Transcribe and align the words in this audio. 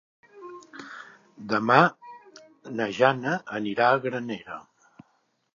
Demà 1.51 1.77
na 2.79 2.89
Jana 3.01 3.37
anirà 3.61 3.91
a 3.93 4.03
Granera. 4.07 4.61